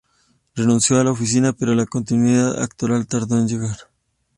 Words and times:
Renunció 0.55 0.99
a 0.99 1.03
la 1.03 1.11
oficina, 1.11 1.53
pero 1.53 1.75
la 1.75 1.85
continuidad 1.85 2.59
actoral 2.59 3.05
tardó 3.05 3.37
en 3.37 3.47
llegar. 3.47 3.77